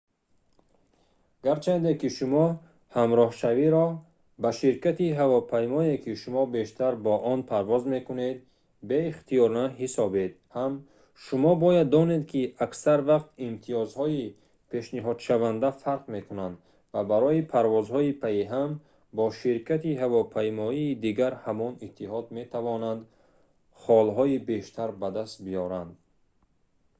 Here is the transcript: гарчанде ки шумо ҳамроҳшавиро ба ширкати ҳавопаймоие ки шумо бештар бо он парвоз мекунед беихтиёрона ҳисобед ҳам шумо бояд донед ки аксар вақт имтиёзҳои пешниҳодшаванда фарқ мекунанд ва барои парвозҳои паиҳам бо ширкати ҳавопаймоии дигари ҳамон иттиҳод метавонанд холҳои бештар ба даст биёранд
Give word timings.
гарчанде 1.45 1.91
ки 2.01 2.09
шумо 2.17 2.45
ҳамроҳшавиро 2.97 3.87
ба 4.41 4.49
ширкати 4.59 5.07
ҳавопаймоие 5.19 5.95
ки 6.03 6.11
шумо 6.21 6.43
бештар 6.57 6.93
бо 7.05 7.13
он 7.31 7.39
парвоз 7.51 7.83
мекунед 7.95 8.37
беихтиёрона 8.89 9.65
ҳисобед 9.79 10.31
ҳам 10.55 10.73
шумо 11.25 11.51
бояд 11.63 11.87
донед 11.95 12.23
ки 12.31 12.41
аксар 12.65 12.99
вақт 13.11 13.29
имтиёзҳои 13.47 14.25
пешниҳодшаванда 14.71 15.69
фарқ 15.83 16.03
мекунанд 16.15 16.55
ва 16.93 17.01
барои 17.11 17.41
парвозҳои 17.53 18.11
паиҳам 18.23 18.69
бо 19.17 19.25
ширкати 19.41 19.91
ҳавопаймоии 20.01 20.97
дигари 21.05 21.37
ҳамон 21.45 21.73
иттиҳод 21.87 22.25
метавонанд 22.39 23.01
холҳои 23.83 24.37
бештар 24.51 24.89
ба 25.01 25.07
даст 25.17 25.35
биёранд 25.45 25.91